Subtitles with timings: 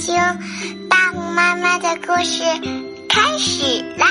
[0.00, 0.16] 听
[0.88, 2.42] 大红妈妈的故事
[3.06, 4.06] 开始啦！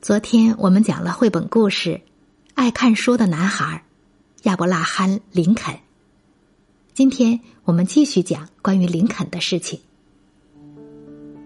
[0.00, 1.90] 昨天我们讲了绘本故事
[2.56, 3.84] 《爱看书的男孩》
[4.42, 5.78] 亚伯拉罕·林肯。
[6.92, 9.80] 今天我们继续讲关于林肯的事情。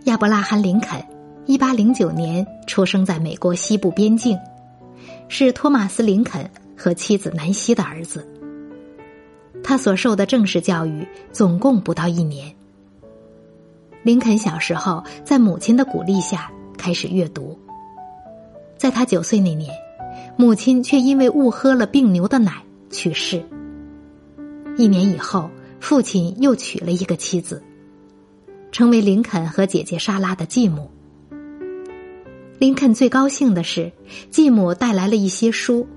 [0.04, 1.07] 亚伯拉罕·林肯，
[1.44, 4.39] 一八零九年出生在美国西部边境，
[5.29, 8.26] 是托马斯·林肯和妻子南希的儿子。
[9.66, 12.54] 他所受的正式教育总共不到一年。
[14.04, 16.48] 林肯小时候在母亲的鼓励下
[16.79, 17.58] 开始阅读。
[18.76, 19.74] 在他九岁那年，
[20.36, 23.44] 母亲却因为误喝了病牛的奶去世。
[24.76, 27.60] 一年以后，父亲又娶了一个妻子。
[28.71, 30.88] 成为林肯和姐姐莎拉的继母。
[32.60, 33.91] 林肯最高兴的是，
[34.30, 35.88] 继母带来了一些书。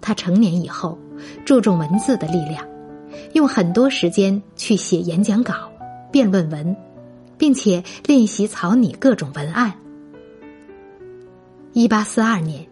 [0.00, 0.98] 他成年以后，
[1.44, 2.66] 注重文字的力量，
[3.32, 5.70] 用很多时间去写演讲稿、
[6.10, 6.76] 辩论文，
[7.36, 9.72] 并且练习草拟各种文案。
[11.72, 12.66] 一八四二年，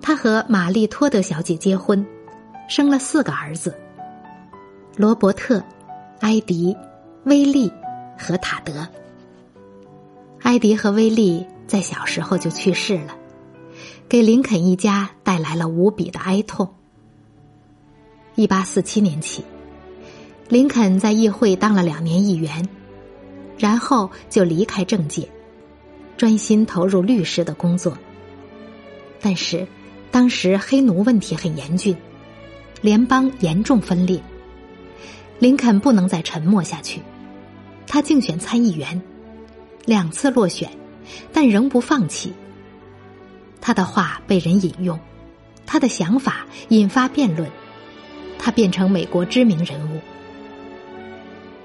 [0.00, 2.06] 他和玛丽托德小姐结婚，
[2.68, 3.74] 生了四个儿子：
[4.96, 5.62] 罗伯特、
[6.20, 6.76] 埃迪、
[7.24, 7.70] 威利。
[8.22, 8.86] 和塔德，
[10.42, 13.16] 埃迪和威利在小时候就去世了，
[14.10, 16.68] 给林肯一家带来了无比的哀痛。
[18.34, 19.44] 一八四七年起，
[20.48, 22.68] 林肯在议会当了两年议员，
[23.58, 25.28] 然后就离开政界，
[26.16, 27.96] 专心投入律师的工作。
[29.20, 29.66] 但是，
[30.10, 31.94] 当时黑奴问题很严峻，
[32.80, 34.20] 联邦严重分裂，
[35.38, 37.02] 林肯不能再沉默下去。
[37.86, 39.02] 他竞选参议员，
[39.84, 40.70] 两次落选，
[41.32, 42.32] 但仍不放弃。
[43.60, 44.98] 他的话被人引用，
[45.66, 47.50] 他的想法引发辩论，
[48.50, 50.00] 变成美国知名人物。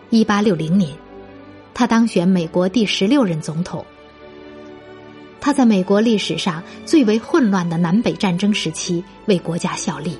[0.10, 0.92] 一八六零年，
[1.74, 3.86] 他当选美国第十六任总统。
[5.42, 10.18] 他在美国历史上最为混乱的南北战争时期为国家效力。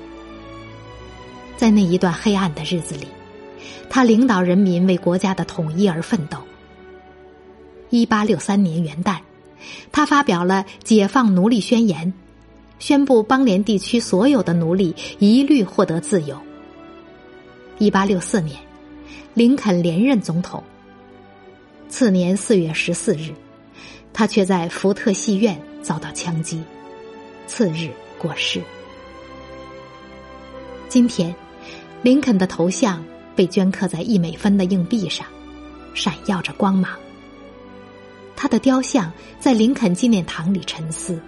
[1.56, 3.06] 在那一段黑暗的日子里。
[3.88, 6.38] 他领导人民为国家的统一而奋斗。
[7.88, 9.18] 一八六三年元旦，
[9.92, 12.12] 他发表了《解放奴隶宣言》，
[12.80, 16.36] 宣布邦联地区所有的奴隶一律获得自由。
[17.78, 18.58] 一八六四年，
[19.34, 20.62] 林肯连任总统。
[21.88, 23.34] 次年四月十四日，
[24.12, 26.62] 他却在福特戏院遭到枪击，
[27.46, 28.62] 次日过世。
[30.88, 31.34] 今天，
[32.02, 33.02] 林肯的头像。
[33.36, 35.26] 被镌刻在一美分的硬币上，
[35.92, 36.90] 闪耀着光芒。
[38.34, 41.20] 他的雕像在林肯纪念堂里沉思，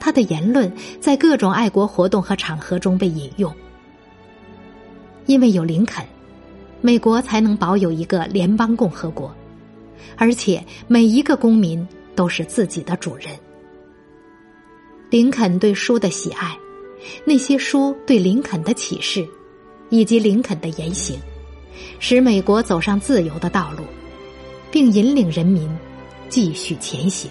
[0.00, 3.54] 他的言论在各种爱国活动和场合中被引用。
[5.26, 6.04] 因为有林肯，
[6.80, 9.34] 美国才能保有一个联邦共和国，
[10.16, 13.28] 而且每一个公民都是自己的主人。
[15.10, 16.56] 林肯对书的喜爱，
[17.24, 19.26] 那些书对林肯的启示。
[19.90, 21.16] 以及林肯的言行，
[22.00, 23.84] 使美国走上自由的道路，
[24.72, 25.70] 并引领人民
[26.28, 27.30] 继续前行。